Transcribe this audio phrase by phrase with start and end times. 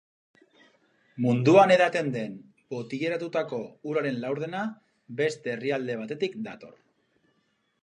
[1.25, 2.39] Munduan edaten den
[2.75, 3.61] botilaratutako
[3.93, 4.65] uraren laurdena
[5.23, 6.77] beste herrialde batetik dator.